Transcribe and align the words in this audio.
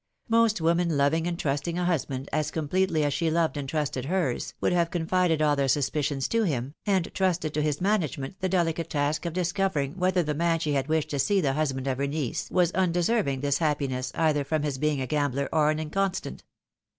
Most 0.29 0.59
women 0.59 0.97
loving 0.97 1.27
and 1.27 1.37
trusting 1.37 1.77
a 1.77 1.85
hus 1.85 2.05
band, 2.05 2.27
as 2.33 2.49
completely 2.49 3.03
as 3.03 3.13
she 3.13 3.29
loved 3.29 3.55
and 3.55 3.69
trusted 3.69 4.05
hers, 4.05 4.55
would 4.59 4.73
have 4.73 4.89
confided 4.89 5.43
all 5.43 5.55
their 5.55 5.67
suspicions 5.67 6.27
to 6.29 6.41
him, 6.41 6.73
and 6.87 7.13
trusted 7.13 7.53
to 7.53 7.61
his 7.61 7.79
manage 7.79 8.17
ment 8.17 8.37
the 8.39 8.49
delicate 8.49 8.89
task 8.89 9.27
of 9.27 9.33
discovering 9.33 9.95
whether 9.99 10.23
the 10.23 10.33
man 10.33 10.57
she 10.57 10.71
had 10.73 10.87
wished 10.87 11.09
to 11.11 11.19
see 11.19 11.39
thehusband 11.39 11.85
of 11.85 11.99
her 11.99 12.07
niece 12.07 12.49
was 12.49 12.71
undeserving 12.71 13.41
thishappi 13.41 13.89
ness, 13.89 14.11
either 14.15 14.43
from 14.43 14.63
his 14.63 14.79
being 14.79 14.99
a 15.01 15.05
gambler, 15.05 15.47
or 15.53 15.69
an 15.69 15.77
inconstant. 15.77 16.41